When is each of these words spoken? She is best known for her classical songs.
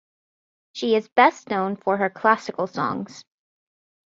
She 0.73 0.95
is 0.95 1.07
best 1.09 1.51
known 1.51 1.75
for 1.75 1.95
her 1.97 2.09
classical 2.09 2.65
songs. 2.65 3.23